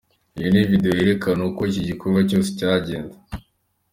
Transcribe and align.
Iyi 0.37 0.49
ni 0.53 0.61
video 0.69 0.93
yerekana 0.99 1.41
uko 1.49 1.61
iki 1.69 1.81
gikorwa 1.89 2.19
cyose 2.29 2.49
cyagenze. 2.59 3.17